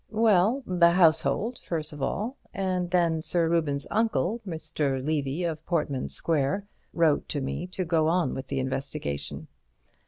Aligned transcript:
"Well, 0.09 0.63
the 0.65 0.89
household 0.93 1.59
first 1.59 1.93
of 1.93 2.01
all, 2.01 2.35
and 2.55 2.89
then 2.89 3.21
Sir 3.21 3.47
Reuben's 3.47 3.85
uncle, 3.91 4.41
Mr. 4.47 4.99
Levy 5.05 5.43
of 5.43 5.63
Portman 5.67 6.09
Square, 6.09 6.65
wrote 6.91 7.29
to 7.29 7.39
me 7.39 7.67
to 7.67 7.85
go 7.85 8.07
on 8.07 8.33
with 8.33 8.47
the 8.47 8.59
investigation." 8.59 9.47